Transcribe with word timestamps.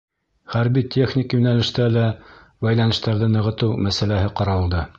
Хәрби-техник 0.53 1.35
йүнәлештә 1.39 1.85
лә 1.97 2.05
бәйләнештәрҙе 2.67 3.29
нығытыу 3.35 3.77
мәсьәләһе 3.89 4.37
ҡаралды. 4.41 4.83